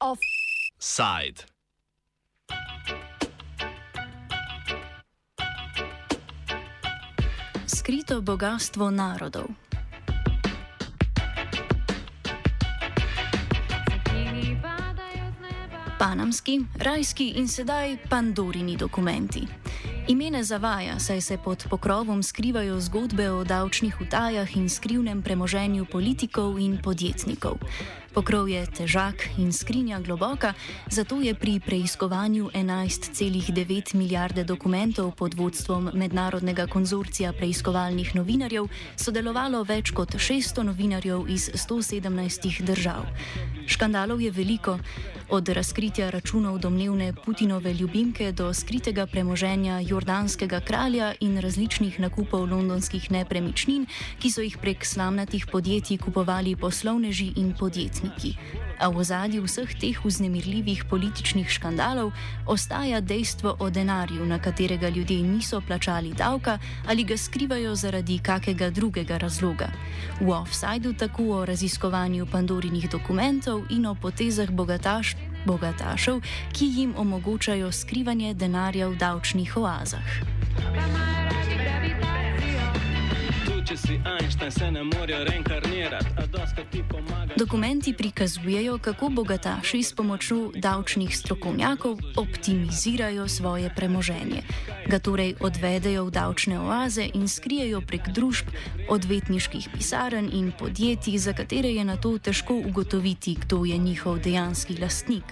Offside. 0.00 1.46
Skrito 7.66 8.20
bogatstvo 8.22 8.90
narodov. 8.90 9.46
Panamski, 15.98 16.66
rajski 16.82 17.38
in 17.38 17.46
sedaj 17.48 17.96
pandorini 18.10 18.76
dokumenti. 18.76 19.63
Ime 20.08 20.30
ne 20.30 20.44
zavaja, 20.44 20.98
saj 20.98 21.20
se 21.20 21.38
pod 21.38 21.64
pokrovom 21.70 22.22
skrivajo 22.22 22.80
zgodbe 22.80 23.30
o 23.30 23.44
davčnih 23.44 24.00
utajah 24.00 24.56
in 24.56 24.68
skrivnem 24.68 25.22
premoženju 25.22 25.86
politikov 25.92 26.58
in 26.60 26.76
podjetnikov. 26.82 27.56
Pokrov 28.14 28.48
je 28.48 28.66
težak 28.66 29.24
in 29.38 29.52
skrinja 29.52 30.00
globoka, 30.00 30.52
zato 30.86 31.20
je 31.20 31.34
pri 31.34 31.60
preiskovanju 31.60 32.50
11,9 32.54 33.94
milijarde 33.94 34.44
dokumentov 34.44 35.10
pod 35.16 35.34
vodstvom 35.34 35.90
Mednarodnega 35.94 36.66
konzorcija 36.66 37.32
preiskovalnih 37.32 38.14
novinarjev 38.14 38.68
sodelovalo 38.96 39.64
več 39.64 39.90
kot 39.90 40.14
600 40.14 40.62
novinarjev 40.62 41.26
iz 41.28 41.50
117 41.54 42.62
držav. 42.62 43.08
Škandalov 43.66 44.20
je 44.20 44.30
veliko, 44.30 44.78
od 45.28 45.48
razkritja 45.48 46.10
računov 46.10 46.58
domnevne 46.58 47.12
Putinove 47.24 47.74
ljubimke 47.74 48.32
do 48.32 48.54
skritega 48.54 49.06
premoženja 49.06 49.80
jordanskega 49.94 50.60
kralja 50.60 51.12
in 51.20 51.38
različnih 51.38 52.00
nakupov 52.02 52.48
londonskih 52.50 53.06
nepremičnin, 53.14 53.86
ki 54.18 54.30
so 54.30 54.42
jih 54.42 54.56
prek 54.58 54.84
slamnatih 54.84 55.46
podjetij 55.46 56.00
kupovali 56.02 56.56
poslovneži 56.58 57.32
in 57.38 57.52
podjetniki. 57.54 58.34
A 58.82 58.90
v 58.90 58.98
ozadju 59.04 59.44
vseh 59.46 59.70
teh 59.78 60.00
vznemirljivih 60.02 60.84
političnih 60.90 61.46
škandalov 61.48 62.10
ostaja 62.46 63.00
dejstvo 63.00 63.56
o 63.60 63.70
denarju, 63.70 64.26
na 64.26 64.38
katerega 64.42 64.88
ljudje 64.88 65.22
niso 65.22 65.60
plačali 65.60 66.12
davka 66.12 66.58
ali 66.86 67.04
ga 67.04 67.16
skrivajo 67.16 67.74
zaradi 67.74 68.18
kakega 68.18 68.70
drugega 68.70 69.18
razloga. 69.18 69.70
V 70.20 70.30
offsajdu 70.30 70.92
tako 70.98 71.30
o 71.38 71.44
raziskovanju 71.46 72.26
pandorinih 72.26 72.90
dokumentov 72.90 73.62
in 73.70 73.86
o 73.86 73.94
potezah 73.94 74.50
bogataš, 74.50 75.14
bogatašev, 75.44 76.20
ki 76.52 76.70
jim 76.76 76.94
omogočajo 76.96 77.72
skrivanje 77.72 78.34
denarja 78.34 78.88
v 78.88 78.96
davčnih 78.96 79.56
oazah. 79.56 80.20
Če 80.54 81.13
si 83.86 84.00
Einstein, 84.04 84.50
se 84.50 84.70
ne 84.70 84.82
morejo 84.82 85.24
reinkarnirati. 85.24 86.06
Dokumenti 87.36 87.92
prikazujejo, 87.92 88.78
kako 88.78 89.08
bogataši 89.08 89.82
s 89.82 89.94
pomočjo 89.94 90.52
davčnih 90.54 91.16
strokovnjakov 91.16 91.98
optimizirajo 92.16 93.28
svoje 93.28 93.70
premoženje. 93.76 94.42
Ga 94.86 94.98
torej 94.98 95.34
odvedejo 95.40 96.04
v 96.04 96.10
davčne 96.10 96.60
oaze 96.60 97.08
in 97.14 97.28
skrijejo 97.28 97.80
prek 97.80 98.08
družb, 98.08 98.48
odvetniških 98.88 99.68
pisarn 99.74 100.30
in 100.32 100.52
podjetij, 100.58 101.18
za 101.18 101.32
katere 101.32 101.68
je 101.74 101.84
na 101.84 101.96
to 101.96 102.18
težko 102.18 102.54
ugotoviti, 102.54 103.34
kdo 103.34 103.64
je 103.64 103.78
njihov 103.78 104.18
dejanski 104.18 104.78
lastnik. 104.80 105.24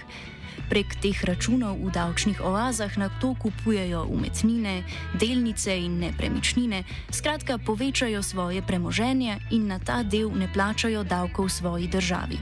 Prek 0.69 0.95
teh 1.01 1.17
računov 1.23 1.77
v 1.77 1.91
davčnih 1.91 2.41
oazah 2.41 2.97
na 2.97 3.09
to 3.21 3.35
kupujejo 3.35 4.05
umetnine, 4.09 4.83
delnice 5.19 5.75
in 5.77 5.99
nepremičnine, 5.99 6.83
skratka 7.11 7.57
povečajo 7.57 8.23
svoje 8.23 8.61
premoženje 8.61 9.39
in 9.51 9.67
na 9.67 9.79
ta 9.79 10.03
del 10.03 10.31
ne 10.31 10.49
plačajo 10.49 11.03
davkov 11.03 11.47
v 11.47 11.55
svoji 11.55 11.87
državi. 11.87 12.37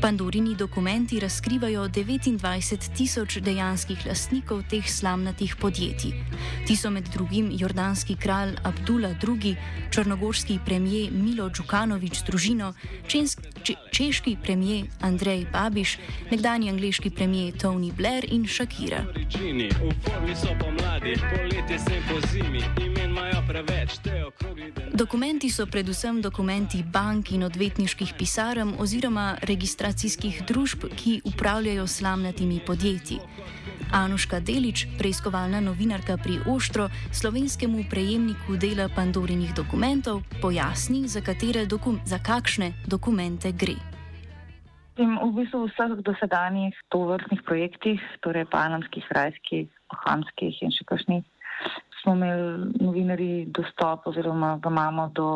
Pandorini 0.00 0.54
dokumenti 0.54 1.20
razkrivajo 1.20 1.88
29 1.88 2.94
tisoč 2.96 3.38
dejanskih 3.42 4.06
lastnikov 4.06 4.62
teh 4.70 4.90
slamnatih 4.90 5.56
podjetij. 5.56 6.12
Ti 6.66 6.76
so 6.76 6.90
med 6.90 7.08
drugim 7.10 7.50
jordanski 7.50 8.14
kralj 8.14 8.54
Abdullah 8.62 9.16
II., 9.18 9.56
črnogorski 9.90 10.58
premijer 10.66 11.12
Milo 11.12 11.48
Djukanovič 11.48 12.18
z 12.18 12.24
družino, 12.24 12.72
čensk, 13.06 13.42
če, 13.62 13.74
češki 13.90 14.36
premijer 14.42 14.86
Andrej 15.00 15.46
Babiš, 15.52 15.98
nekdani 16.30 16.70
angliški 16.70 17.10
premijer 17.10 17.37
Tony 17.60 17.92
Blair 17.92 18.24
in 18.32 18.46
Shakira. 18.46 19.04
Dokumenti 24.92 25.50
so 25.50 25.66
predvsem 25.66 26.20
dokumenti 26.20 26.82
bank 26.82 27.32
in 27.32 27.42
odvetniških 27.42 28.14
pisarn 28.18 28.74
oziroma 28.78 29.36
registracij 29.42 29.98
registracijskih 29.98 30.42
družb, 30.46 30.84
ki 30.96 31.20
upravljajo 31.24 31.86
slamnatimi 31.86 32.60
podjetji. 32.66 33.18
Anuška 33.92 34.40
Delič, 34.40 34.86
preiskovalna 34.98 35.60
novinarka 35.60 36.16
pri 36.16 36.38
Oštro, 36.46 36.88
slovenskemu 37.12 37.84
prejemniku 37.90 38.56
dela 38.56 38.88
Pandorinih 38.88 39.54
dokumentov, 39.54 40.22
pojasni, 40.42 41.08
za, 41.08 41.20
dokum 41.66 42.00
za 42.04 42.18
kakšne 42.18 42.72
dokumente 42.86 43.52
gre. 43.52 43.97
V 44.98 45.30
bistvu 45.30 45.62
v 45.62 45.70
vseh 45.70 46.02
dosedanjih 46.02 46.74
tovrstnih 46.90 47.42
projektih, 47.46 48.02
torej 48.18 48.50
panamskih, 48.50 49.06
rajskih, 49.14 49.70
ohamskih 49.94 50.58
in 50.66 50.74
še 50.74 50.82
kakšnih, 50.90 51.22
smo 52.02 52.14
imeli 52.18 52.66
novinari 52.82 53.46
dostop 53.46 54.10
oziroma 54.10 54.56
ga 54.58 54.70
imamo 54.74 55.06
do 55.14 55.28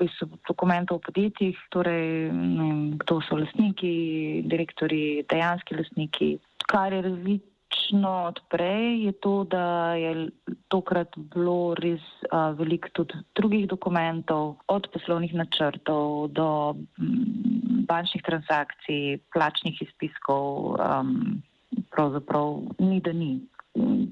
bistvu, 0.00 0.32
dokumentov 0.48 0.96
o 0.96 1.04
podjetjih, 1.04 1.60
torej 1.68 2.32
vem, 2.32 2.96
kdo 3.04 3.20
so 3.28 3.36
lastniki, 3.36 4.48
direktori, 4.48 5.26
dejanski 5.28 5.76
lastniki. 5.76 6.30
Kar 6.64 6.96
je 6.96 7.04
različno 7.70 8.24
od 8.26 8.40
prej, 8.48 9.04
je 9.04 9.12
to, 9.12 9.44
da 9.44 9.94
je 9.94 10.28
tokrat 10.68 11.08
bilo 11.16 11.74
res 11.74 12.00
uh, 12.32 12.58
veliko 12.58 12.88
tudi 12.92 13.14
drugih 13.34 13.68
dokumentov, 13.68 14.56
od 14.68 14.86
poslovnih 14.92 15.34
načrtov 15.34 16.28
do 16.28 16.74
m, 16.98 17.84
bančnih 17.88 18.22
transakcij, 18.22 19.18
plačnih 19.32 19.82
izpiskov, 19.82 20.76
um, 20.78 21.42
pravzaprav 21.90 22.60
ni 22.78 23.00
da 23.00 23.12
ni. 23.12 23.40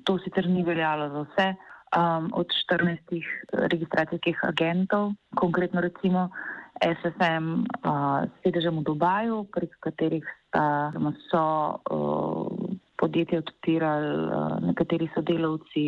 To 0.04 0.18
sicer 0.18 0.48
ni 0.48 0.62
veljalo 0.62 1.08
za 1.08 1.20
vse, 1.20 1.54
um, 1.96 2.30
od 2.34 2.46
14 2.70 3.22
registracijskih 3.52 4.38
agentov, 4.42 5.12
konkretno 5.34 5.80
recimo 5.80 6.30
SSM 6.78 7.66
uh, 7.82 8.22
s 8.24 8.42
sedežem 8.42 8.78
v 8.78 8.82
Dubaju, 8.82 9.46
prek 9.50 9.70
katerih 9.80 10.24
sta, 10.48 10.92
so 11.30 11.42
uh, 11.90 12.67
podjetje 12.98 13.38
odpirali 13.38 14.12
uh, 14.26 14.58
nekateri 14.66 15.08
sodelavci 15.14 15.86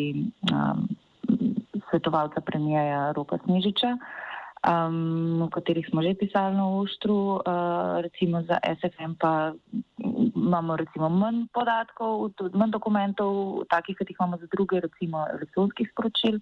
um, 0.52 0.88
svetovalca 1.90 2.40
premijeja 2.40 3.12
Roka 3.12 3.38
Snežiča. 3.44 3.96
Um, 4.60 5.40
v 5.40 5.48
katerih 5.56 5.88
smo 5.88 6.04
že 6.04 6.12
pisali 6.20 6.52
na 6.52 6.68
Oštru, 6.68 7.40
uh, 7.40 8.04
recimo 8.04 8.44
za 8.44 8.60
SFM, 8.60 9.16
pa 9.16 9.56
imamo 10.36 10.76
recimo 10.76 11.08
manj 11.08 11.48
podatkov, 11.48 12.36
tudi 12.36 12.58
manj 12.60 12.76
dokumentov, 12.76 13.64
takih, 13.72 13.96
kot 13.96 14.10
jih 14.10 14.20
imamo 14.20 14.36
za 14.36 14.46
druge, 14.52 14.84
recimo 14.84 15.24
elektronskih 15.32 15.88
sporočil, 15.88 16.36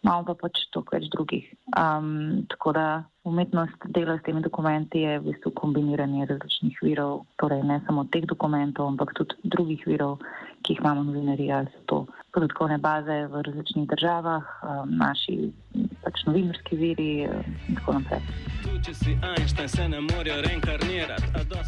imamo 0.00 0.24
pa 0.24 0.34
pač 0.48 0.64
toliko 0.72 0.96
več 0.96 1.12
drugih. 1.12 1.44
Um, 1.76 2.48
tako 2.48 2.72
da 2.72 2.86
umetnost 3.28 3.86
dela 3.94 4.18
s 4.18 4.22
temi 4.26 4.42
dokumenti 4.42 4.98
je 4.98 5.18
v 5.18 5.30
bistvu 5.30 5.52
kombiniranje 5.54 6.26
različnih 6.26 6.78
virov, 6.82 7.24
torej 7.36 7.62
ne 7.62 7.80
samo 7.86 8.04
teh 8.12 8.24
dokumentov, 8.26 8.88
ampak 8.88 9.12
tudi 9.14 9.36
drugih 9.42 9.86
virov, 9.86 10.18
ki 10.62 10.72
jih 10.72 10.80
imamo 10.80 11.02
novinarji 11.02 11.52
ali 11.52 11.66
so 11.74 11.84
to 11.86 11.98
podatkovne 12.34 12.78
baze 12.78 13.26
v 13.26 13.42
različnih 13.42 13.88
državah, 13.88 14.44
um, 14.62 14.96
naši 14.98 15.52
pač 16.04 16.24
novinarski 16.26 16.76
viri 16.76 17.10
in 17.68 17.74
tako 17.74 17.92
naprej. 17.98 18.20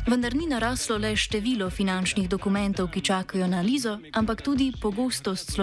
Vendar 0.06 0.34
ni 0.34 0.46
naraslo 0.46 0.98
le 0.98 1.16
število 1.16 1.70
finančnih 1.70 2.28
dokumentov, 2.28 2.90
ki 2.90 3.00
čakajo 3.00 3.46
na 3.46 3.60
Lizo, 3.60 3.98
ampak 4.12 4.42
tudi 4.42 4.72
pogostost 4.82 5.56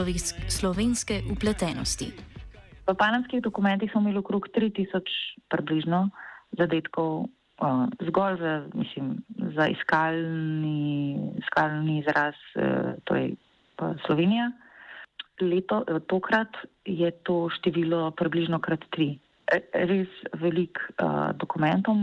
slovenske 0.50 1.22
upletenosti. 1.32 2.27
V 2.88 2.96
panamskih 2.96 3.42
dokumentih 3.42 3.92
smo 3.92 4.02
imeli 4.02 4.18
okrog 4.24 4.48
3000 4.56 5.02
približno 5.52 6.10
zadetkov, 6.58 7.28
uh, 7.60 7.86
zgolj 8.08 8.40
za, 8.40 8.54
mislim, 8.74 9.18
za 9.56 9.68
iskalni, 9.68 11.20
iskalni 11.38 12.00
izraz, 12.00 12.36
uh, 12.56 12.96
to 13.04 13.16
je 13.16 13.36
Slovenija. 14.06 14.52
Leto, 15.42 15.84
tokrat 16.08 16.56
je 16.86 17.12
to 17.12 17.50
število 17.54 18.12
približno 18.12 18.60
krat 18.60 18.88
tri 18.90 19.20
res 19.74 20.12
velik 20.42 20.80
uh, 21.00 21.32
dokumentov 21.40 21.96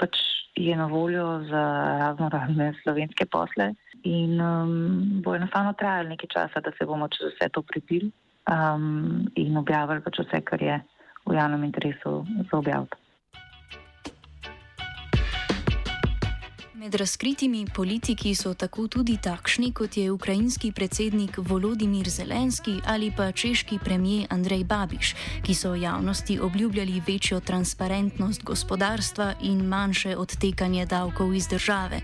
pač 0.00 0.16
je 0.56 0.72
na 0.76 0.86
voljo 0.88 1.44
za 1.48 1.64
razno 2.00 2.28
razne 2.32 2.72
slovenske 2.82 3.26
posle 3.26 3.74
in 4.08 4.40
um, 4.40 5.20
bo 5.22 5.34
enostavno 5.34 5.74
trajalo 5.76 6.08
nekaj 6.08 6.30
časa, 6.32 6.60
da 6.60 6.72
se 6.78 6.86
bomo 6.86 7.08
čez 7.08 7.34
vse 7.34 7.48
to 7.52 7.62
pripili 7.62 8.10
um, 8.48 9.26
in 9.34 9.56
objavili 9.56 10.02
pač 10.04 10.22
vse, 10.24 10.40
kar 10.44 10.62
je 10.62 10.80
v 11.28 11.36
javnem 11.36 11.64
interesu 11.64 12.24
za 12.50 12.58
objavljati. 12.58 13.07
Med 16.78 16.94
razkritimi 16.94 17.66
politiki 17.74 18.34
so 18.34 18.52
tako 18.54 18.84
tudi 18.86 19.16
takšni, 19.22 19.72
kot 19.74 19.96
je 19.96 20.12
ukrajinski 20.12 20.70
predsednik 20.72 21.38
Volodimir 21.38 22.08
Zelenski 22.08 22.76
ali 22.86 23.10
pa 23.16 23.32
češki 23.32 23.78
premijer 23.84 24.26
Andrej 24.30 24.64
Babiš, 24.64 25.14
ki 25.42 25.54
so 25.54 25.74
javnosti 25.74 26.38
obljubljali 26.40 27.02
večjo 27.06 27.40
transparentnost 27.40 28.44
gospodarstva 28.44 29.34
in 29.42 29.64
manjše 29.66 30.16
odtekanje 30.16 30.86
davkov 30.86 31.34
iz 31.34 31.48
države. 31.48 32.00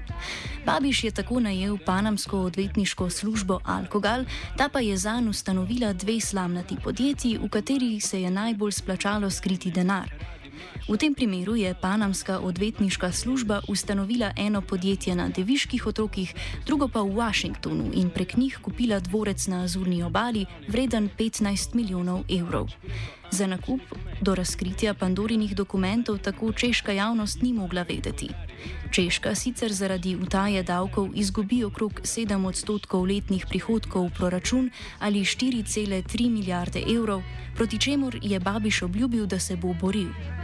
Babiš 0.67 1.05
je 1.05 1.11
tako 1.11 1.41
najel 1.41 1.79
panamsko 1.87 2.41
odvetniško 2.41 3.11
službo 3.11 3.61
Alkogal, 3.65 4.25
ta 4.59 4.69
pa 4.69 4.81
je 4.81 4.97
zanj 4.97 5.29
ustanovila 5.29 5.93
dve 5.93 6.21
slamnati 6.21 6.77
podjetji, 6.85 7.39
v 7.39 7.49
katerih 7.49 8.05
se 8.05 8.23
je 8.23 8.31
najbolj 8.31 8.73
splačalo 8.73 9.31
skriti 9.31 9.71
denar. 9.71 10.35
V 10.89 10.97
tem 10.97 11.15
primeru 11.15 11.57
je 11.57 11.75
panamska 11.75 12.39
odvetniška 12.41 13.13
služba 13.13 13.61
ustanovila 13.69 14.33
eno 14.37 14.61
podjetje 14.61 15.15
na 15.15 15.29
Deviških 15.29 15.87
otokih, 15.87 16.35
drugo 16.67 16.89
pa 16.89 17.01
v 17.03 17.15
Washingtonu 17.17 17.91
in 17.95 18.11
prek 18.11 18.37
njih 18.37 18.59
kupila 18.63 19.01
dvorec 19.01 19.47
na 19.47 19.65
Azurni 19.65 20.03
obali, 20.03 20.47
vreden 20.69 21.09
15 21.19 21.75
milijonov 21.75 22.25
evrov. 22.29 22.69
Za 23.31 23.47
nakup 23.47 23.81
do 24.21 24.35
razkritja 24.35 24.95
Pandorinih 24.95 25.57
dokumentov 25.57 26.19
tako 26.19 26.53
češka 26.53 26.93
javnost 26.93 27.43
ni 27.43 27.53
mogla 27.53 27.83
vedeti. 27.83 28.29
Češka 28.91 29.35
sicer 29.35 29.73
zaradi 29.73 30.17
utaje 30.17 30.63
davkov 30.63 31.09
izgubi 31.15 31.65
okrog 31.65 32.01
7 32.05 32.47
odstotkov 32.47 33.07
letnih 33.07 33.47
prihodkov 33.49 34.07
v 34.07 34.15
proračun 34.15 34.71
ali 35.01 35.25
4,3 35.25 36.31
milijarde 36.31 36.85
evrov, 36.97 37.23
proti 37.57 37.79
čemur 37.79 38.19
je 38.23 38.41
Babiš 38.41 38.83
obljubil, 38.83 39.27
da 39.27 39.39
se 39.39 39.57
bo 39.57 39.75
boril. 39.81 40.44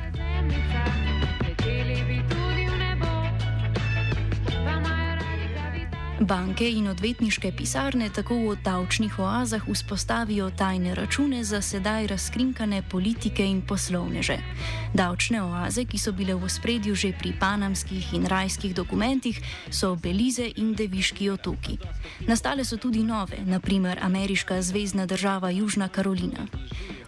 Banke 6.31 6.69
in 6.69 6.87
odvetniške 6.87 7.51
pisarne 7.57 8.07
tako 8.13 8.37
v 8.37 8.57
davčnih 8.63 9.19
oazah 9.19 9.65
vzpostavijo 9.67 10.51
tajne 10.55 10.95
račune 10.95 11.45
za 11.45 11.59
sedaj 11.59 12.07
razkrinkane 12.07 12.83
politike 12.83 13.43
in 13.43 13.63
poslovneže. 13.67 14.37
Davčne 14.95 15.43
oaze, 15.43 15.83
ki 15.85 15.99
so 15.99 16.13
bile 16.13 16.37
v 16.39 16.47
spredju 16.47 16.95
že 16.95 17.11
pri 17.19 17.33
panamskih 17.41 18.15
in 18.15 18.31
rajskih 18.31 18.75
dokumentih, 18.75 19.41
so 19.75 19.97
Belize 19.97 20.47
in 20.57 20.75
Deviški 20.75 21.31
otoki. 21.31 21.79
Nastale 22.29 22.65
so 22.65 22.77
tudi 22.77 23.03
nove, 23.03 23.41
naprimer 23.43 23.99
ameriška 23.99 24.63
zvezdna 24.63 25.07
država 25.07 25.51
Južna 25.51 25.89
Karolina. 25.89 26.47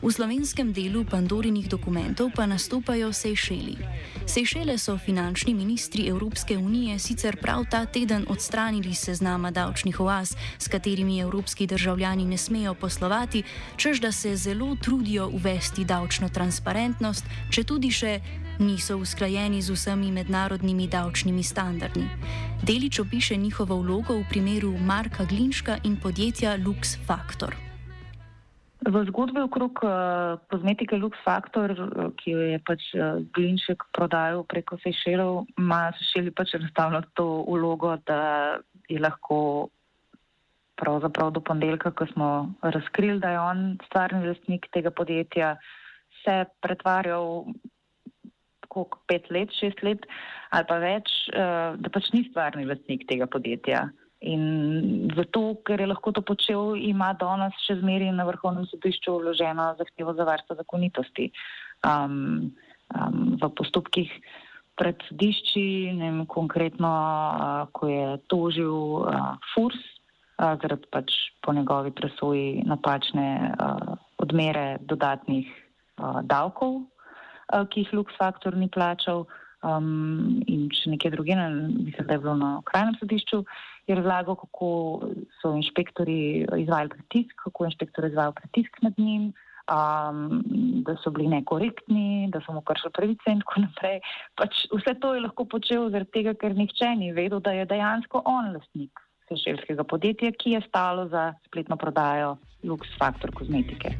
V 0.02 0.10
slovenskem 0.10 0.75
delu 0.75 1.06
Pandorinih 1.06 1.70
dokumentov 1.70 2.34
pa 2.34 2.43
nastopajo 2.43 3.14
Sejšeli. 3.14 3.78
Sejšele 4.26 4.75
so 4.75 4.99
finančni 4.99 5.54
ministri 5.54 6.10
Evropske 6.10 6.58
unije 6.58 6.99
sicer 6.99 7.38
prav 7.38 7.70
ta 7.70 7.87
teden 7.87 8.26
odstranili 8.26 8.99
seznama 8.99 9.54
davčnih 9.54 9.94
oaz, 10.02 10.34
s 10.58 10.66
katerimi 10.66 11.22
evropski 11.22 11.70
državljani 11.70 12.26
ne 12.26 12.34
smejo 12.34 12.75
poslovati, 12.75 13.46
čež 13.78 14.02
da 14.02 14.10
se 14.12 14.34
zelo 14.37 14.75
trudijo 14.75 15.31
uvesti 15.31 15.87
davčno 15.87 16.28
transparentnost, 16.34 17.22
če 17.54 17.62
tudi 17.62 17.94
še 17.94 18.19
niso 18.58 18.99
usklajeni 18.99 19.62
z 19.62 19.70
vsemi 19.70 20.10
mednarodnimi 20.10 20.90
davčnimi 20.90 21.46
standardi. 21.46 22.02
Delič 22.66 22.99
opiše 22.99 23.38
njihovo 23.38 23.78
vlogo 23.78 24.19
v 24.19 24.26
primeru 24.26 24.75
Marka 24.82 25.22
Glinška 25.25 25.78
in 25.87 25.94
podjetja 25.94 26.58
Lux 26.58 26.99
Factor. 27.06 27.72
V 28.82 29.05
zgodbi 29.06 29.38
okrog 29.38 29.79
uh, 29.87 30.43
kozmetike 30.50 30.99
Lux 30.99 31.14
Factor, 31.23 31.70
uh, 31.70 32.11
ki 32.19 32.34
jo 32.34 32.40
je 32.43 32.58
pač 32.67 32.82
uh, 32.99 33.23
Glinšek 33.31 33.79
prodajal 33.94 34.43
preko 34.43 34.75
Sejšelov, 34.82 35.46
ima 35.55 35.94
Sejšeli 36.00 36.34
pač 36.34 36.56
enostavno 36.58 36.99
to 37.14 37.46
ulogo, 37.46 37.94
da 38.11 38.58
je 38.90 38.99
lahko 38.99 39.70
pravzaprav 40.82 41.31
do 41.31 41.40
ponedeljka, 41.46 41.94
ko 41.94 42.11
smo 42.11 42.29
razkrili, 42.58 43.23
da 43.23 43.31
je 43.31 43.40
on 43.40 43.62
stvarni 43.87 44.26
lastnik 44.26 44.67
tega 44.75 44.90
podjetja, 44.90 45.55
se 46.25 46.43
pretvarjal 46.58 47.46
koliko 48.67 48.99
pet 49.06 49.31
let, 49.31 49.52
šest 49.52 49.82
let 49.85 50.06
ali 50.50 50.67
pa 50.67 50.82
več, 50.82 51.06
uh, 51.37 51.78
da 51.78 51.87
pač 51.93 52.11
ni 52.17 52.26
stvarni 52.32 52.67
lastnik 52.67 53.06
tega 53.06 53.31
podjetja. 53.31 53.87
In 54.23 55.11
zato, 55.17 55.59
ker 55.67 55.81
je 55.83 55.89
lahko 55.91 56.13
to 56.15 56.23
počel, 56.23 56.77
ima 56.79 57.11
danes 57.19 57.57
še 57.67 57.81
zmeri 57.81 58.07
na 58.15 58.23
vrhovnem 58.29 58.69
sodišču 58.71 59.17
vloženo 59.19 59.73
zahtevo 59.81 60.15
za 60.15 60.27
varstvo 60.29 60.55
zakonitosti. 60.61 61.33
Um, 61.83 62.53
um, 62.95 63.35
v 63.35 63.51
postopkih 63.59 64.13
pred 64.79 65.03
sodišči, 65.09 65.99
vem, 65.99 66.23
konkretno, 66.31 66.93
uh, 66.93 67.67
ko 67.75 67.91
je 67.91 68.07
tožil 68.31 69.03
uh, 69.03 69.35
FURS, 69.53 69.83
uh, 70.39 70.55
zaradi 70.63 70.87
pač 70.95 71.19
po 71.43 71.51
njegovi 71.51 71.91
presoji 71.91 72.63
napačne 72.63 73.59
uh, 73.59 73.99
odmere 74.23 74.79
dodatnih 74.87 75.51
uh, 75.51 76.23
davkov, 76.23 76.87
uh, 76.87 77.67
ki 77.67 77.83
jih 77.83 77.95
Lux 77.99 78.15
Factor 78.23 78.55
ni 78.55 78.71
plačal 78.71 79.27
um, 79.62 80.43
in 80.47 80.69
še 80.75 80.93
nekje 80.94 81.12
druge, 81.14 81.37
mislim, 81.37 82.06
da 82.06 82.12
je 82.14 82.23
bilo 82.25 82.35
na 82.37 82.50
krajnem 82.69 82.99
sodišču 83.00 83.44
je 83.87 83.94
razlagal, 83.94 84.37
kako 84.38 84.69
so 85.41 85.55
inšpektori 85.59 86.47
izvajali 86.59 86.88
pritisk, 86.88 87.35
kako 87.44 87.64
je 87.64 87.73
inšpektor 87.73 88.05
izvajal 88.06 88.32
pritisk 88.32 88.82
nad 88.82 88.99
njim, 88.99 89.32
um, 89.67 90.43
da 90.87 90.97
so 91.03 91.11
bili 91.11 91.29
nekorektni, 91.29 92.31
da 92.32 92.41
so 92.47 92.53
mu 92.53 92.61
kršili 92.61 92.93
pravice 92.93 93.35
in 93.35 93.41
tako 93.43 93.64
naprej. 93.67 94.00
Pač 94.38 94.67
vse 94.73 94.94
to 95.00 95.14
je 95.14 95.25
lahko 95.26 95.44
počel 95.44 95.91
zaradi 95.91 96.11
tega, 96.19 96.35
ker 96.35 96.55
nihče 96.55 96.94
ni 96.99 97.12
vedel, 97.12 97.41
da 97.41 97.56
je 97.59 97.67
dejansko 97.67 98.23
on 98.25 98.53
lastnik 98.55 99.03
sešelskega 99.32 99.85
podjetja, 99.88 100.32
ki 100.38 100.56
je 100.56 100.61
stalo 100.69 101.09
za 101.09 101.32
spletno 101.47 101.76
prodajo 101.76 102.37
Lux 102.62 102.87
Factor 102.99 103.32
kozmetike. 103.35 103.91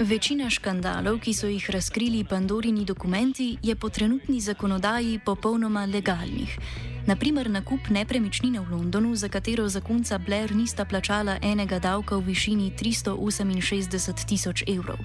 Večina 0.00 0.50
škandalov, 0.50 1.18
ki 1.20 1.34
so 1.34 1.46
jih 1.46 1.70
razkrili 1.70 2.24
Pandorini 2.24 2.84
dokumenti, 2.84 3.56
je 3.62 3.74
po 3.76 3.88
trenutni 3.88 4.40
zakonodaji 4.40 5.20
popolnoma 5.24 5.84
legalnih. 5.84 6.58
Naprimer, 7.06 7.50
nakup 7.50 7.88
nepremičnine 7.90 8.60
v 8.60 8.70
Londonu, 8.70 9.16
za 9.16 9.28
katero 9.28 9.68
zakonca 9.68 10.18
Blair 10.18 10.54
nista 10.54 10.84
plačala 10.84 11.38
enega 11.42 11.78
davka 11.78 12.16
v 12.16 12.32
višini 12.32 12.72
368 12.78 14.24
tisoč 14.28 14.64
evrov. 14.68 14.98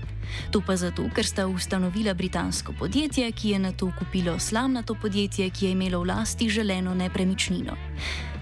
To 0.52 0.62
pa 0.62 0.76
zato, 0.76 1.08
ker 1.16 1.26
sta 1.26 1.48
ustanovila 1.48 2.14
britansko 2.14 2.74
podjetje, 2.80 3.32
ki 3.32 3.50
je 3.50 3.60
na 3.60 3.72
to 3.72 3.92
kupilo 4.00 4.40
slamnato 4.40 4.96
podjetje, 4.96 5.50
ki 5.50 5.66
je 5.66 5.72
imelo 5.72 6.00
v 6.04 6.08
lasti 6.08 6.50
želeno 6.50 6.94
nepremičnino. 6.94 7.76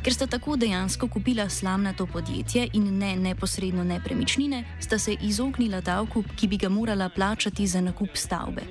Ker 0.03 0.13
sta 0.13 0.25
tako 0.27 0.55
dejansko 0.55 1.07
kupila 1.07 1.49
slamnato 1.49 2.05
podjetje 2.05 2.67
in 2.73 2.97
ne 2.97 3.15
neposredno 3.15 3.83
nepremičnine, 3.83 4.63
sta 4.79 4.97
se 4.99 5.13
izognila 5.21 5.81
davku, 5.81 6.23
ki 6.35 6.47
bi 6.47 6.57
ga 6.57 6.69
morala 6.69 7.09
plačati 7.09 7.67
za 7.67 7.81
nakup 7.81 8.09
stavbe. 8.13 8.61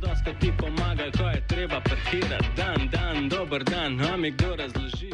Doska 0.00 0.34
ti 0.40 0.52
pomaga, 0.58 1.08
ko 1.18 1.28
je 1.28 1.40
treba 1.48 1.80
parkirati, 1.80 2.48
dan, 2.56 2.88
dan, 2.92 3.28
dober 3.28 3.64
dan, 3.64 4.00
a 4.00 4.16
mi 4.16 4.30
kdo 4.30 4.56
razloži. 4.56 5.10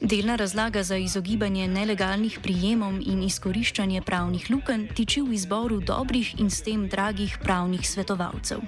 Delna 0.00 0.36
razlaga 0.36 0.82
za 0.82 0.96
izogibanje 0.96 1.68
nelegalnih 1.68 2.38
prijemom 2.42 3.02
in 3.06 3.22
izkoriščanje 3.22 4.02
pravnih 4.02 4.50
lukenj 4.50 4.88
tiči 4.94 5.20
v 5.20 5.32
izboru 5.32 5.80
dobrih 5.80 6.40
in 6.40 6.50
s 6.50 6.62
tem 6.62 6.88
dragih 6.88 7.38
pravnih 7.42 7.88
svetovalcev. 7.88 8.58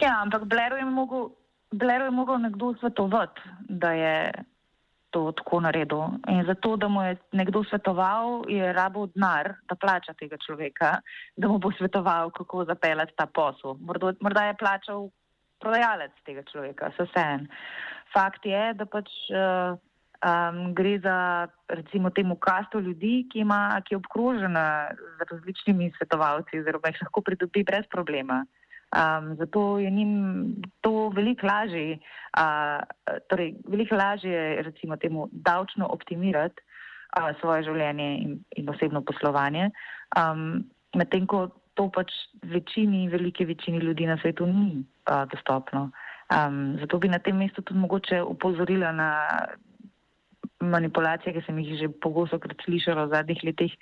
Ja, 0.00 0.22
ampak 0.22 0.44
Bleru 0.44 2.04
je 2.04 2.10
mogel 2.10 2.38
nekdo 2.38 2.74
svetovati, 2.80 3.40
da 3.68 3.92
je 3.92 4.32
to 5.10 5.32
tako 5.32 5.60
naredil. 5.60 6.02
In 6.28 6.44
zato, 6.46 6.76
da 6.76 6.88
mu 6.88 7.02
je 7.02 7.16
nekdo 7.32 7.64
svetoval, 7.64 8.44
je 8.48 8.72
rabo 8.72 9.06
denar, 9.06 9.54
da 9.68 9.74
plača 9.74 10.12
tega 10.12 10.36
človeka, 10.46 10.98
da 11.36 11.48
mu 11.48 11.58
bo 11.58 11.72
svetoval, 11.72 12.30
kako 12.30 12.64
zapeljati 12.64 13.16
ta 13.16 13.26
posel. 13.26 13.76
Morda, 13.80 14.12
morda 14.20 14.44
je 14.48 14.58
plačal 14.60 15.08
prodajalec 15.60 16.12
tega 16.24 16.42
človeka, 16.52 16.92
vse 16.98 17.24
en. 17.24 17.48
Fakt 18.12 18.46
je, 18.46 18.62
da 18.74 18.86
pač 18.86 19.10
uh, 19.32 19.76
um, 20.24 20.74
gre 20.74 20.98
za 20.98 21.48
recimo 21.68 22.10
temu 22.10 22.36
kasto 22.36 22.80
ljudi, 22.80 23.26
ki, 23.32 23.42
ima, 23.44 23.80
ki 23.84 23.94
je 23.94 23.98
obkrožena 23.98 24.90
z 25.18 25.28
različnimi 25.30 25.92
svetovalci, 25.98 26.60
oziroma 26.60 26.92
jih 26.92 27.02
lahko 27.02 27.20
pridobi 27.20 27.64
brez 27.64 27.86
problema. 27.90 28.44
Um, 28.88 29.36
zato 29.36 29.78
je 29.78 29.90
njim 29.90 30.12
to 30.80 31.08
veliko 31.08 31.46
lažje, 31.46 31.98
uh, 32.38 32.80
torej 33.28 33.54
veliko 33.68 33.94
lažje 33.94 34.62
recimo 34.62 34.96
temu 34.96 35.28
davčno 35.32 35.86
optimirati 35.86 36.62
uh, 37.20 37.36
svoje 37.40 37.62
življenje 37.62 38.08
in, 38.22 38.38
in 38.56 38.70
osebno 38.70 39.02
poslovanje, 39.04 39.70
um, 40.16 40.64
medtem 40.96 41.26
ko 41.26 41.50
to 41.74 41.90
pač 41.92 42.12
večini, 42.42 43.08
velike 43.08 43.44
večini 43.44 43.78
ljudi 43.78 44.06
na 44.06 44.16
svetu 44.22 44.46
ni 44.46 44.80
uh, 44.80 45.28
dostopno. 45.28 45.90
Um, 46.32 46.78
zato 46.80 46.98
bi 46.98 47.08
na 47.08 47.18
tem 47.18 47.36
mestu 47.36 47.62
tudi 47.62 47.80
mogoče 47.80 48.22
upozorila 48.22 48.92
na 48.92 49.10
manipulacije, 50.60 51.32
ki 51.34 51.42
sem 51.46 51.58
jih 51.62 51.78
že 51.78 51.88
pogosto 52.02 52.38
krat 52.42 52.58
slišala 52.64 53.06
v 53.06 53.14
zadnjih 53.14 53.44
letih, 53.44 53.74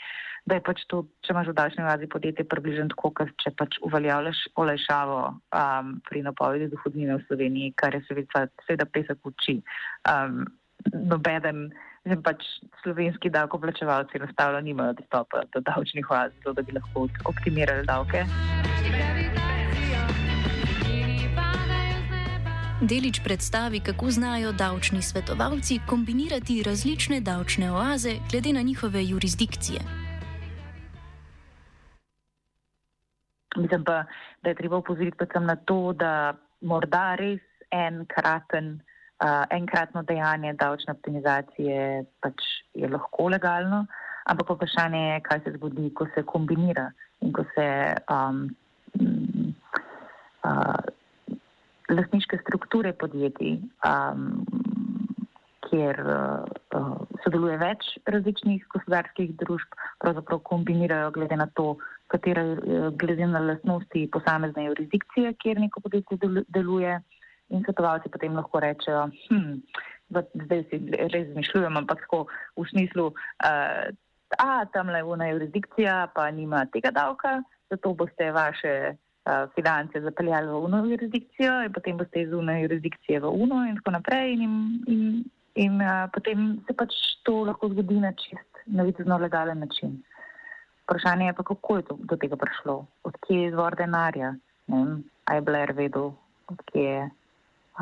da 0.47 0.59
je 0.59 0.65
pač 0.67 0.85
to, 0.91 1.07
če 1.25 1.33
imaš 1.33 1.51
v 1.51 1.57
davčni 1.57 1.87
vazi 1.87 2.07
podjetje, 2.07 2.45
približno 2.47 2.91
tako, 2.93 3.11
kot 3.17 3.33
če 3.43 3.51
pač 3.57 3.81
uveljavljaš 3.87 4.45
olajšavo 4.61 5.19
um, 5.33 5.97
pri 6.07 6.23
napovedi 6.23 6.71
dohodnine 6.71 7.17
v 7.17 7.27
Sloveniji, 7.27 7.75
kar 7.81 7.97
je 7.97 8.05
seveda, 8.07 8.47
seveda 8.69 8.87
pesek 8.87 9.19
uči. 9.27 9.59
Um, 10.07 10.47
nobeden, 10.93 11.73
zem 12.07 12.23
pač 12.23 12.45
slovenski 12.85 13.33
davkoplačevalci 13.35 14.21
enostavno 14.21 14.61
nimajo 14.61 15.01
dostopa 15.01 15.43
do 15.57 15.65
davčnih 15.67 16.07
vaz, 16.11 16.31
zato 16.39 16.61
da 16.61 16.63
bi 16.63 16.77
lahko 16.79 17.09
optimirali 17.25 17.87
davke. 17.89 18.27
Delič 22.81 23.25
predstavi, 23.25 23.81
kako 23.81 24.11
znajo 24.11 24.53
davčni 24.53 25.03
svetovalci 25.03 25.81
kombinirati 25.89 26.63
različne 26.63 27.21
davčne 27.21 27.73
oaze 27.73 28.11
glede 28.31 28.53
na 28.53 28.63
njihove 28.63 29.05
jurisdikcije. 29.05 29.81
Mislim 33.57 33.85
pa, 33.85 34.05
da 34.43 34.49
je 34.49 34.55
treba 34.55 34.77
upozoriti 34.77 35.17
predvsem 35.17 35.45
na 35.45 35.57
to, 35.57 35.93
da 35.93 36.35
morda 36.61 37.15
res 37.15 37.41
enkraten, 37.71 38.81
uh, 39.25 39.45
enkratno 39.51 40.03
dejanje 40.03 40.53
davčne 40.53 40.93
optimizacije 40.93 42.05
pač 42.21 42.35
je 42.75 42.89
lahko 42.89 43.29
legalno, 43.29 43.87
ampak 44.25 44.51
vprašanje 44.51 44.99
je, 44.99 45.21
kaj 45.21 45.41
se 45.45 45.53
zgodi, 45.57 45.95
ko 45.95 46.07
se 46.15 46.23
kombinira 46.23 46.91
in 47.21 47.33
ko 47.33 47.45
se 47.55 47.95
um, 48.13 48.55
uh, 50.45 50.96
lastniške 51.89 52.39
strukture 52.43 52.93
podjetij, 52.93 53.59
um, 53.87 54.47
kjer 55.67 55.99
uh, 56.07 56.95
sodeluje 57.25 57.59
več 57.59 57.89
različnih 58.07 58.65
gospodarskih 58.75 59.35
družb, 59.41 59.75
pravzaprav 60.03 60.41
kombinirajo 60.47 61.11
glede 61.15 61.39
na 61.39 61.49
to, 61.59 61.75
katera 62.13 62.45
uh, 62.55 62.89
glede 62.99 63.27
na 63.31 63.43
lastnosti 63.43 64.07
posamezne 64.15 64.69
jurisdikcije, 64.69 65.35
kjer 65.43 65.63
neko 65.63 65.83
podjetje 65.85 66.45
deluje. 66.49 66.99
In 67.55 67.63
svetovalci 67.63 68.11
potem 68.11 68.35
lahko 68.35 68.59
rečejo, 68.59 69.05
hm, 69.29 69.61
zdaj 70.11 70.65
si 70.67 70.81
res 71.13 71.29
zmišljujem, 71.31 71.77
ampak 71.79 72.01
tako 72.03 72.25
v 72.59 72.65
smislu, 72.73 73.13
uh, 73.15 73.87
a 74.43 74.65
tam 74.75 74.91
le 74.91 74.99
ena 74.99 75.29
jurisdikcija 75.31 76.09
pa 76.15 76.31
nima 76.31 76.65
tega 76.75 76.91
davka, 76.91 77.43
zato 77.71 77.95
boste 77.95 78.33
vaše 78.33 78.97
finance 79.55 80.01
zapeljali 80.01 80.47
v 80.47 80.59
uno 80.69 80.85
jurisdikcijo 80.87 81.63
in 81.65 81.73
potem 81.73 81.97
boste 81.97 82.23
iz 82.23 82.33
uno 82.33 82.53
jurisdikcije 82.53 83.21
v 83.21 83.29
uno 83.29 83.65
in 83.67 83.77
tako 83.77 83.91
naprej. 83.91 84.33
In, 84.33 84.53
in, 84.87 85.25
in 85.55 85.83
a, 85.83 86.09
potem 86.13 86.61
se 86.67 86.75
pač 86.75 86.95
to 87.23 87.45
lahko 87.45 87.69
zgodi 87.69 88.01
na 88.01 88.13
čist, 88.13 88.63
na 88.67 88.83
vidno 88.83 89.19
legalen 89.19 89.59
način. 89.59 89.99
Vprašanje 90.87 91.27
je 91.27 91.33
pa, 91.33 91.43
kako 91.43 91.77
je 91.77 91.83
to, 91.83 91.99
do 91.99 92.17
tega 92.17 92.37
prišlo, 92.37 92.87
odkje 93.03 93.41
je 93.41 93.49
izvor 93.49 93.75
denarja. 93.75 94.35
A 95.27 95.35
je 95.35 95.41
Blair 95.41 95.73
vedel, 95.73 96.13
odkje 96.47 96.83
je 96.83 97.11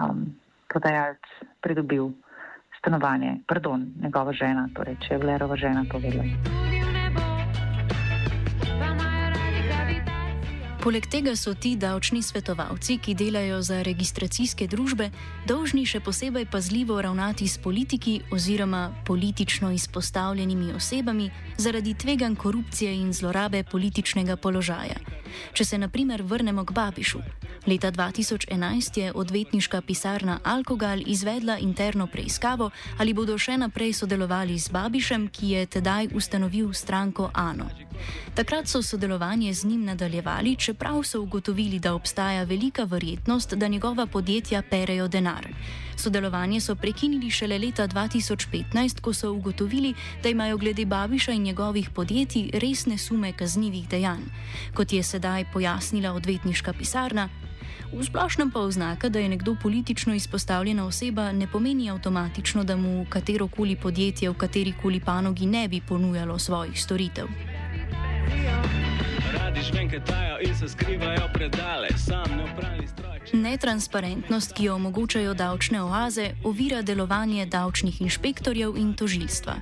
um, 0.01 0.27
prodajalec 0.69 1.25
pridobil 1.61 2.09
stanovanje, 2.79 3.39
pardon, 3.47 3.87
njegova 4.01 4.33
žena, 4.33 4.69
torej 4.75 4.97
če 5.01 5.15
je 5.15 5.19
Blairova 5.19 5.57
žena 5.57 5.85
to 5.93 5.99
vedela. 5.99 6.64
Poleg 10.85 11.07
tega 11.09 11.33
so 11.33 11.55
ti 11.57 11.79
davčni 11.81 12.21
svetovalci, 12.21 12.99
ki 13.01 13.15
delajo 13.17 13.63
za 13.65 13.79
registracijske 13.81 14.67
družbe, 14.69 15.07
dolžni 15.49 15.87
še 15.89 16.03
posebej 16.05 16.45
pazljivo 16.53 16.99
ravnati 17.01 17.49
s 17.49 17.57
politiki 17.57 18.19
oziroma 18.29 18.91
politično 19.09 19.71
izpostavljenimi 19.73 20.75
osebami 20.77 21.31
zaradi 21.57 21.95
tvegan 21.95 22.37
korupcije 22.37 22.93
in 23.01 23.13
zlorabe 23.17 23.63
političnega 23.65 24.37
položaja. 24.37 25.01
Če 25.57 25.65
se 25.65 25.79
naprimer 25.79 26.23
vrnemo 26.23 26.65
k 26.65 26.77
Babišu. 26.77 27.23
Leta 27.67 27.89
2011 27.91 28.99
je 28.99 29.13
odvetniška 29.13 29.81
pisarna 29.81 30.39
Alkogal 30.45 31.01
izvedla 31.07 31.57
interno 31.59 32.07
preiskavo, 32.07 32.71
ali 32.99 33.15
bodo 33.17 33.39
še 33.39 33.57
naprej 33.57 33.97
sodelovali 34.05 34.59
z 34.59 34.69
Babišem, 34.69 35.29
ki 35.33 35.57
je 35.57 35.67
tedaj 35.67 36.13
ustanovil 36.13 36.73
stranko 36.77 37.31
Ano. 37.33 37.73
Takrat 38.35 38.69
so 38.69 38.83
sodelovanje 38.83 39.55
z 39.55 39.65
njim 39.65 39.85
nadaljevali, 39.85 40.57
čeprav 40.75 41.03
so 41.03 41.21
ugotovili, 41.21 41.79
da 41.79 41.95
obstaja 41.95 42.43
velika 42.45 42.85
verjetnost, 42.85 43.55
da 43.55 43.69
njegova 43.69 44.07
podjetja 44.07 44.63
perejo 44.71 45.09
denar. 45.09 45.47
Sodelovanje 45.97 46.61
so 46.61 46.75
prekinili 46.75 47.31
šele 47.31 47.59
leta 47.59 47.87
2015, 47.89 49.01
ko 49.01 49.13
so 49.13 49.31
ugotovili, 49.33 49.95
da 50.23 50.29
imajo 50.29 50.57
glede 50.57 50.85
Babiša 50.85 51.33
in 51.33 51.43
njegovih 51.43 51.91
podjetij 51.91 52.51
resne 52.55 52.99
sume 52.99 53.33
kaznjivih 53.33 53.89
dejanj. 53.89 54.25
Kot 54.75 54.93
je 54.93 55.03
sedaj 55.03 55.45
pojasnila 55.53 56.13
odvetniška 56.13 56.73
pisarna, 56.73 57.29
V 57.95 58.03
splošnem 58.03 58.51
pa 58.51 58.59
oznaka, 58.61 59.09
da 59.09 59.19
je 59.19 59.29
nekdo 59.29 59.55
politično 59.63 60.15
izpostavljena 60.15 60.87
oseba, 60.87 61.33
ne 61.33 61.47
pomeni 61.47 61.91
avtomatično, 61.91 62.65
da 62.65 62.77
mu 62.77 63.07
katero 63.09 63.47
koli 63.49 63.77
podjetje 63.77 64.31
v 64.31 64.35
kateri 64.35 64.75
koli 64.83 65.01
panogi 65.01 65.47
ne 65.47 65.69
bi 65.69 65.81
ponujalo 65.81 66.39
svojih 66.39 66.81
storitev 66.81 67.27
žvenketajo 69.63 70.39
in 70.47 70.55
se 70.57 70.69
skrivajo 70.69 71.29
predale, 71.35 71.89
sam 71.97 72.37
ne 72.37 72.45
oprali 72.53 72.89
stroj. 72.89 73.15
Netransparentnost, 73.33 74.53
ki 74.53 74.65
jo 74.65 74.75
omogočajo 74.75 75.35
davčne 75.35 75.83
oaze, 75.83 76.31
ovira 76.45 76.83
delovanje 76.83 77.47
davčnih 77.47 78.01
inšpektorjev 78.03 78.77
in 78.77 78.95
tožilstva. 78.95 79.55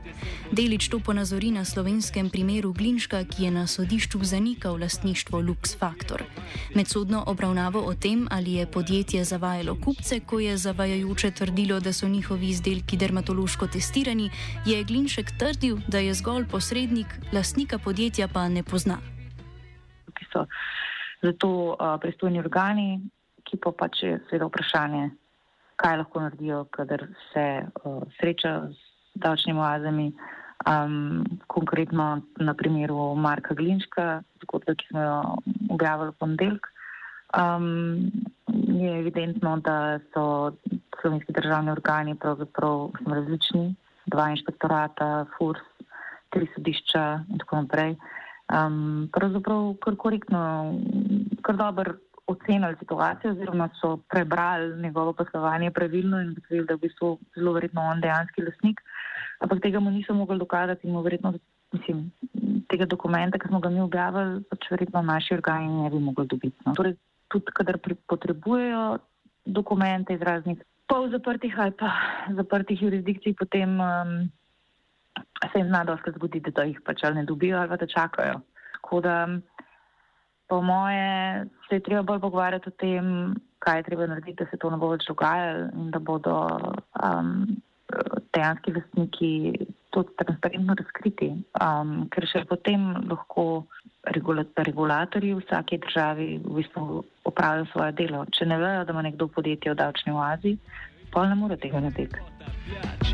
Delič 0.53 0.89
to 0.89 0.99
ponazori 0.99 1.51
na 1.51 1.65
slovenskem 1.65 2.31
primeru 2.31 2.73
Glinška, 2.73 3.25
ki 3.25 3.45
je 3.45 3.51
na 3.51 3.67
sodišču 3.67 4.19
zanikal 4.25 4.81
lastništvo 4.81 5.41
Lux 5.41 5.79
Factor. 5.79 6.25
Med 6.75 6.89
sodno 6.89 7.25
obravnavo 7.27 7.81
o 7.81 7.95
tem, 7.95 8.27
ali 8.31 8.53
je 8.53 8.67
podjetje 8.67 9.25
zavajalo 9.25 9.77
kupce, 9.85 10.21
ko 10.21 10.41
je 10.41 10.57
zavajajoče 10.57 11.31
trdilo, 11.31 11.81
da 11.81 11.93
so 11.93 12.09
njihovi 12.09 12.49
izdelki 12.49 12.97
dermatološko 12.97 13.67
testirani, 13.67 14.31
je 14.67 14.85
Glinšek 14.85 15.39
trdil, 15.39 15.79
da 15.89 15.99
je 15.99 16.15
zgolj 16.15 16.49
posrednik, 16.49 17.07
lastnika 17.33 17.79
podjetja 17.79 18.29
pa 18.29 18.49
ne 18.49 18.63
pozna 18.63 19.12
so 20.33 20.47
zato 21.23 21.49
uh, 21.49 21.97
pristojni 22.01 22.41
organi, 22.43 23.01
ki 23.47 23.59
pa 23.63 23.73
pač 23.73 24.03
je 24.03 24.19
seveda 24.29 24.49
vprašanje, 24.49 25.11
kaj 25.77 25.99
lahko 26.03 26.23
naredijo, 26.25 26.65
kadar 26.75 27.07
se 27.33 27.47
uh, 27.63 28.03
srečajo 28.19 28.71
z 28.73 29.23
davčnimi 29.23 29.61
oazami. 29.61 30.13
Um, 30.63 31.25
konkretno 31.51 32.23
na 32.39 32.55
primeru 32.55 33.15
Marka 33.19 33.55
Glinčka, 33.55 34.23
zgodbe, 34.45 34.77
ki 34.79 34.93
smo 34.93 35.03
jo 35.03 35.17
objavili 35.75 36.13
v 36.13 36.19
ponedeljek, 36.23 36.69
um, 37.35 37.67
je 38.47 38.93
evidentno, 39.01 39.57
da 39.59 39.99
so 40.15 40.55
slovenski 41.01 41.35
državni 41.35 41.71
organi 41.75 42.15
pravzaprav 42.15 42.93
različni, 43.07 43.75
dva 44.07 44.29
inšpektorata, 44.31 45.27
FURS, 45.35 45.67
tri 46.31 46.47
sodišča 46.55 47.05
in 47.29 47.43
tako 47.43 47.65
naprej 47.65 47.97
um, 48.53 49.09
pravzaprav 49.13 49.75
kar 49.85 49.97
korektno, 49.97 50.41
kar 51.43 51.57
dobro 51.57 51.95
ocenili 52.27 52.77
situacijo, 52.79 53.33
oziroma 53.33 53.69
so 53.81 53.97
prebrali 54.11 54.83
njegovo 54.83 55.13
poslovanje 55.13 55.71
pravilno 55.71 56.21
in 56.21 56.31
ugotovili, 56.31 56.67
da 56.67 56.73
je 56.73 56.77
v 56.77 56.81
bistvu 56.81 57.19
zelo 57.37 57.53
verjetno 57.53 57.83
on 57.83 58.01
dejanski 58.01 58.43
lasnik. 58.43 58.81
Ampak 59.39 59.63
tega 59.63 59.81
mu 59.81 59.91
niso 59.91 60.15
mogli 60.15 60.39
dokazati 60.39 60.87
in 60.87 60.93
mu 60.93 61.03
verjetno, 61.03 61.35
mislim, 61.73 62.11
tega 62.69 62.87
dokumenta, 62.87 63.39
ki 63.39 63.49
smo 63.49 63.61
ga 63.61 63.69
mi 63.69 63.81
objavili, 63.81 64.43
pač 64.51 64.71
verjetno 64.71 65.03
naši 65.03 65.35
organi 65.35 65.83
ne 65.83 65.91
bi 65.91 65.99
mogli 65.99 66.27
dobiti. 66.27 66.57
No. 66.67 66.75
Torej, 66.75 66.95
tudi 67.29 67.53
kadar 67.53 67.79
potrebujejo 68.07 68.99
dokumente 69.45 70.15
iz 70.15 70.23
raznih 70.23 70.63
pol 70.87 71.09
zaprtih 71.11 71.59
ali 71.59 71.73
pa 71.73 71.91
zaprtih 72.37 72.83
jurisdikcij, 72.83 73.35
potem. 73.35 73.81
Um, 73.81 74.31
se 75.53 75.59
jim 75.59 75.69
zna 75.69 75.85
dosti 75.85 76.13
zgoditi, 76.17 76.51
da 76.51 76.63
jih 76.63 76.81
pač 76.85 77.05
ali 77.05 77.15
ne 77.15 77.25
dobijo 77.25 77.59
ali 77.59 77.79
da 77.79 77.87
čakajo. 77.87 78.41
Tako 78.73 79.01
da 79.01 79.29
po 80.49 80.61
moje 80.63 81.45
se 81.69 81.77
je 81.77 81.83
treba 81.83 82.03
bolj 82.03 82.21
pogovarjati 82.21 82.69
o 82.69 82.79
tem, 82.79 83.35
kaj 83.59 83.79
je 83.79 83.83
treba 83.83 84.07
narediti, 84.07 84.45
da 84.45 84.51
se 84.51 84.57
to 84.57 84.71
ne 84.71 84.77
bo 84.77 84.91
več 84.93 85.07
dogajalo 85.09 85.69
in 85.73 85.91
da 85.91 85.99
bodo 85.99 86.35
um, 87.03 87.47
dejanski 88.35 88.73
lastniki 88.73 89.33
tudi 89.91 90.17
transparentno 90.17 90.75
razkriti, 90.79 91.31
um, 91.61 91.95
ker 92.13 92.27
še 92.29 92.45
potem 92.49 92.85
lahko 93.11 93.65
regulatorji 94.67 95.35
v 95.35 95.43
vsaki 95.45 95.79
državi 95.85 96.29
v 96.45 96.55
bistvu 96.59 97.03
opravijo 97.29 97.69
svoje 97.73 97.93
delo. 98.01 98.25
Če 98.35 98.49
ne 98.51 98.59
vejo, 98.59 98.85
da 98.85 98.93
ima 98.93 99.05
nekdo 99.07 99.29
podjetje 99.29 99.73
v 99.73 99.79
davčni 99.79 100.15
oazi, 100.17 100.57
pa 101.13 101.27
ne 101.29 101.35
more 101.35 101.57
tega. 101.57 101.81
Več... 102.73 103.13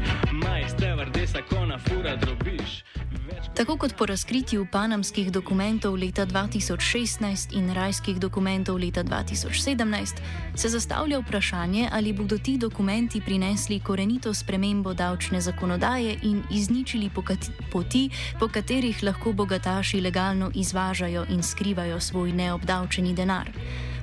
Tako 3.59 3.77
kot 3.77 3.95
po 3.99 4.07
razkritju 4.07 4.67
panamskih 4.73 5.33
dokumentov 5.33 5.97
leta 5.99 6.27
2016 6.27 7.57
in 7.59 7.73
rajskih 7.75 8.21
dokumentov 8.21 8.79
leta 8.79 9.03
2017, 9.05 10.23
se 10.55 10.69
zastavlja 10.69 11.19
vprašanje, 11.19 11.89
ali 11.93 12.13
bodo 12.13 12.39
ti 12.39 12.59
dokumenti 12.59 13.21
prinesli 13.21 13.81
korenito 13.81 14.35
spremembo 14.35 14.95
davčne 14.95 15.41
zakonodaje 15.41 16.19
in 16.23 16.43
izničili 16.51 17.11
poti, 17.73 18.09
po 18.39 18.49
katerih 18.49 19.03
lahko 19.03 19.33
bogataši 19.33 20.01
legalno 20.01 20.51
izvažajo 20.55 21.27
in 21.31 21.43
skrivajo 21.43 22.01
svoj 22.01 22.33
neobdavčeni 22.33 23.15
denar. 23.15 23.51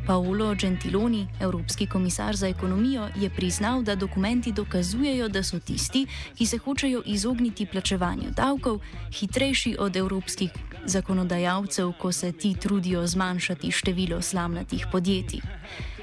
Paolo 0.08 0.56
Gentiloni, 0.56 1.28
Evropski 1.40 1.88
komisar 1.88 2.36
za 2.36 2.48
ekonomijo, 2.48 3.10
je 3.16 3.30
priznal, 3.30 3.82
da 3.82 3.96
dokumenti 3.96 4.52
dokazujejo, 4.52 5.30
da 5.30 5.44
so 5.44 5.60
tisti, 5.60 6.06
ki 6.38 6.46
se 6.46 6.58
hočejo 6.58 7.02
izogniti 7.06 7.66
plačevanju 7.66 8.30
davkov, 8.36 8.80
hitrejši 9.12 9.76
od 9.80 9.96
evropskih 9.96 10.52
zakonodajalcev, 10.86 11.92
ko 12.02 12.12
se 12.12 12.32
ti 12.32 12.56
trudijo 12.62 13.08
zmanjšati 13.08 13.72
število 13.72 14.22
slamnatih 14.22 14.86
podjetij. 14.92 15.42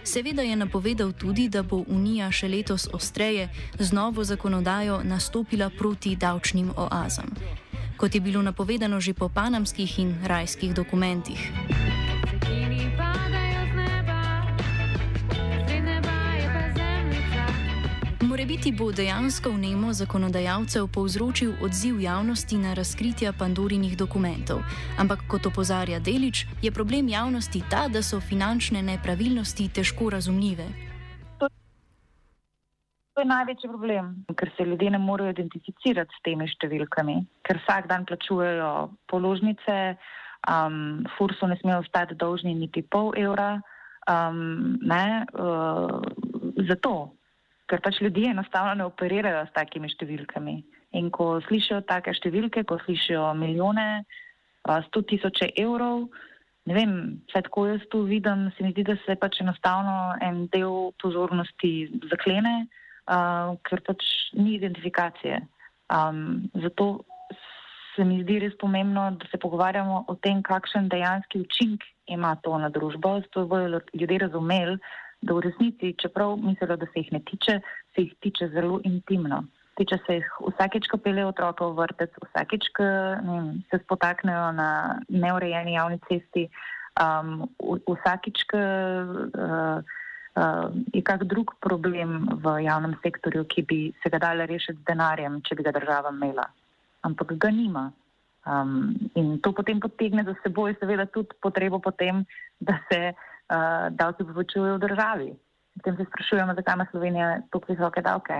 Seveda 0.04 0.42
je 0.42 0.56
napovedal 0.56 1.12
tudi, 1.12 1.49
da 1.49 1.62
bo 1.62 1.85
Unija 1.87 2.30
še 2.32 2.49
letos 2.49 2.88
ostreje 2.92 3.49
z 3.78 3.92
novo 3.92 4.25
zakonodajo 4.25 5.02
nastopila 5.04 5.71
proti 5.71 6.16
davčnim 6.16 6.73
oazam, 6.76 7.30
kot 7.97 8.14
je 8.14 8.21
bilo 8.21 8.42
napovedano 8.42 9.00
že 9.00 9.14
po 9.14 9.28
panamskih 9.28 9.99
in 9.99 10.16
rajskih 10.26 10.75
dokumentih. 10.75 12.01
Morebiti 18.32 18.72
bo 18.72 18.88
dejansko 18.92 19.50
vnemo 19.52 19.92
zakonodajalcev 19.92 20.86
povzročil 20.94 21.50
odziv 21.64 22.00
javnosti 22.00 22.56
na 22.56 22.72
razkritja 22.74 23.32
pandorinih 23.36 23.92
dokumentov, 23.92 24.64
ampak 24.96 25.28
kot 25.28 25.46
opozarja 25.52 25.98
Delič, 26.00 26.46
je 26.64 26.72
problem 26.72 27.12
javnosti 27.12 27.60
ta, 27.70 27.82
da 27.92 28.00
so 28.00 28.20
finančne 28.24 28.80
nepravilnosti 28.82 29.68
težko 29.76 30.08
razumljive. 30.16 30.64
To 33.12 33.20
je 33.20 33.28
največji 33.28 33.68
problem, 33.68 34.24
ker 34.32 34.48
se 34.56 34.64
ljudje 34.64 34.90
ne 34.96 34.98
morejo 34.98 35.36
identificirati 35.36 36.16
s 36.16 36.24
temi 36.24 36.48
številkami, 36.48 37.20
ker 37.44 37.60
vsak 37.60 37.92
dan 37.92 38.08
plačujejo 38.08 38.96
položnice, 39.12 39.80
um, 40.48 41.04
furso 41.18 41.52
ne 41.52 41.60
smejo 41.60 41.84
ostati 41.84 42.16
dolžni 42.16 42.56
niti 42.56 42.80
pol 42.80 43.12
evra. 43.12 43.58
Um, 44.08 44.80
ne, 44.80 45.26
uh, 45.36 46.00
zato 46.64 47.12
ker 47.73 47.81
pač 47.81 48.02
ljudje 48.05 48.35
enostavno 48.35 48.75
ne 48.76 48.85
operirajo 48.85 49.47
s 49.49 49.55
takimi 49.57 49.88
številkami. 49.88 50.59
In 51.00 51.09
ko 51.09 51.38
slišijo 51.47 51.81
take 51.88 52.12
številke, 52.12 52.67
ko 52.69 52.76
slišijo 52.85 53.31
milijone, 53.41 54.05
sto 54.91 55.00
tisoče 55.09 55.55
evrov, 55.62 56.11
ne 56.69 56.76
vem, 56.76 56.93
vse 57.31 57.41
tako 57.49 57.64
jaz 57.71 57.87
tu 57.91 58.02
vidim, 58.07 58.50
se 58.55 58.67
mi 58.67 58.75
zdi, 58.75 58.85
da 58.91 58.99
se 59.07 59.17
pač 59.17 59.41
enostavno 59.41 60.12
en 60.23 60.45
del 60.52 60.93
pozornosti 61.02 61.73
zaklene, 62.12 62.67
uh, 63.09 63.57
ker 63.64 63.81
pač 63.88 64.05
ni 64.37 64.59
identifikacije. 64.59 65.41
Um, 65.93 66.50
zato 66.61 67.07
se 67.97 68.05
mi 68.05 68.21
zdi 68.23 68.38
res 68.45 68.55
pomembno, 68.61 69.09
da 69.17 69.29
se 69.33 69.41
pogovarjamo 69.41 70.05
o 70.09 70.14
tem, 70.21 70.45
kakšen 70.45 70.93
dejanski 70.93 71.41
učink 71.43 71.88
ima 72.12 72.37
to 72.45 72.52
na 72.61 72.69
družbo, 72.73 73.19
zato 73.25 73.47
bodo 73.49 73.81
ljudje 73.97 74.21
razumeli, 74.26 74.76
da 75.23 75.35
v 75.35 75.41
resnici, 75.41 75.95
čeprav 75.99 76.37
mislijo, 76.37 76.76
da 76.76 76.87
se 76.87 77.00
jih 77.00 77.12
ne 77.12 77.21
tiče, 77.31 77.61
se 77.95 78.02
jih 78.02 78.14
tiče 78.21 78.49
zelo 78.49 78.81
intimno. 78.85 79.45
Tiče 79.79 79.99
se 80.07 80.14
jih 80.14 80.29
vsakeč, 80.49 80.88
ko 80.91 80.99
peljejo 80.99 81.31
otroka 81.31 81.67
v 81.67 81.79
vrtec, 81.79 82.19
vsakeč, 82.26 82.69
ko 82.76 82.85
vem, 82.85 83.47
se 83.71 83.79
spotaknejo 83.85 84.50
na 84.59 84.69
neurejeni 85.09 85.79
javni 85.79 86.00
cesti, 86.09 86.49
um, 87.00 87.47
vsakeč, 87.87 88.45
ko 88.50 88.61
uh, 88.61 89.79
uh, 90.37 90.69
je 90.93 91.02
kak 91.07 91.25
drug 91.31 91.55
problem 91.64 92.26
v 92.43 92.59
javnem 92.67 92.99
sektorju, 93.00 93.47
ki 93.49 93.62
bi 93.62 93.81
se 94.02 94.12
ga 94.12 94.21
dali 94.26 94.47
rešiti 94.50 94.83
z 94.83 94.91
denarjem, 94.91 95.41
če 95.47 95.57
bi 95.57 95.64
ga 95.64 95.73
država 95.79 96.12
imela. 96.12 96.50
Ampak 97.07 97.38
ga 97.38 97.50
nima. 97.50 97.91
Um, 98.43 98.99
in 99.14 99.38
to 99.38 99.55
potem 99.55 99.79
potegne 99.81 100.26
za 100.26 100.35
seboj 100.43 100.75
seveda 100.81 101.07
tudi 101.07 101.31
potrebo 101.41 101.79
potem, 101.79 102.26
da 102.61 102.75
se 102.91 103.15
uh, 103.15 103.28
davki 103.91 104.25
povečujejo 104.25 104.76
v 104.76 104.84
državi. 104.86 105.28
Potem 105.76 105.97
se 105.97 106.04
sprašujemo, 106.04 106.54
zakaj 106.54 106.75
ima 106.75 106.86
Slovenija 106.91 107.28
tako 107.52 107.73
visoke 107.73 108.02
davke. 108.02 108.38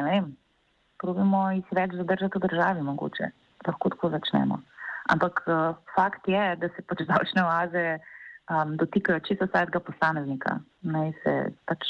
Probujemo 1.01 1.51
jih 1.51 1.73
več 1.73 1.95
zadržati 1.99 2.39
v 2.39 2.49
državi, 2.49 2.83
mogoče 2.83 3.31
lahko 3.67 3.91
tako 3.95 4.11
začnemo. 4.11 4.61
Ampak 5.11 5.43
uh, 5.47 5.75
fakt 5.95 6.29
je, 6.29 6.45
da 6.57 6.69
se 6.75 6.83
pač 6.87 7.03
davčne 7.09 7.45
oaze 7.45 7.87
um, 7.99 8.77
dotikajo 8.77 9.21
čisto 9.27 9.49
vsakega 9.51 9.81
posameznika. 9.81 10.59
Naj 10.83 11.13
se, 11.25 11.35
pač, 11.67 11.89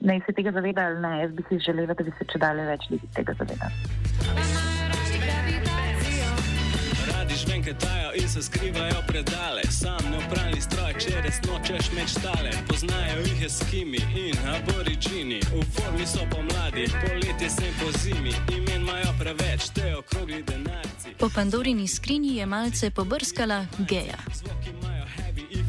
naj 0.00 0.22
se 0.26 0.36
tega 0.38 0.54
zaveda 0.54 0.86
ali 0.90 1.02
ne. 1.02 1.14
Jaz 1.24 1.34
bi 1.34 1.46
si 1.48 1.58
želela, 1.66 1.98
da 1.98 2.06
bi 2.06 2.14
se 2.18 2.30
če 2.30 2.38
dalje 2.38 2.70
več 2.70 2.90
ljudi 2.92 3.10
tega 3.18 3.34
zavedali 3.42 4.57
ketajo 7.68 8.10
in 8.14 8.28
se 8.28 8.42
skrivajo 8.42 9.02
predale. 9.06 9.62
Sam 9.70 10.10
ne 10.10 10.16
oprani 10.16 10.60
stroj, 10.60 10.92
če 11.02 11.20
res 11.24 11.38
nočeš 11.46 11.90
meč 11.96 12.14
tale. 12.22 12.52
Poznajo 12.68 13.20
jih 13.26 13.42
eskimi 13.44 14.00
in 14.16 14.36
aboričini. 14.54 15.40
V 15.52 15.64
formi 15.76 16.06
so 16.06 16.24
pomladi, 16.30 16.86
poletje 17.02 17.50
se 17.50 17.68
po 17.80 17.92
zimi. 17.98 18.32
Imen 18.56 18.82
imajo 18.82 19.12
preveč, 19.20 19.68
te 19.74 19.96
okrogli 19.96 20.42
denarci. 20.42 21.14
Po 21.18 21.28
Pandorini 21.34 21.88
skrinji 21.88 22.36
je 22.36 22.46
malce 22.46 22.90
pobrskala 22.90 23.66
geja. 23.78 24.18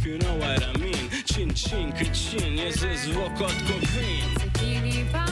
You 0.05 0.17
know 0.17 0.37
what 0.39 0.63
I 0.63 0.79
mean? 0.79 1.09
Chin, 1.25 1.53
chin, 1.53 1.93
chin, 2.13 2.57
je 2.57 2.71
za 2.71 2.93
zvok 3.05 3.41
od 3.41 3.57
kovin. 3.67 5.28